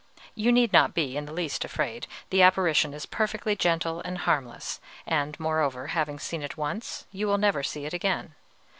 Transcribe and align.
You 0.33 0.51
need 0.51 0.73
not 0.73 0.95
be 0.95 1.15
in 1.15 1.25
the 1.27 1.31
least 1.31 1.63
afraid, 1.63 2.07
the 2.31 2.41
apparition 2.41 2.91
is 2.91 3.05
perfectly 3.05 3.55
gentle 3.55 4.01
and 4.03 4.17
harmless; 4.17 4.79
and, 5.05 5.39
moreover, 5.39 5.89
having 5.93 6.17
seen 6.17 6.41
it 6.41 6.57
once, 6.57 7.05
you 7.11 7.27
will 7.27 7.37
never 7.37 7.61
see 7.61 7.85
it 7.85 7.93
again. 7.93 8.33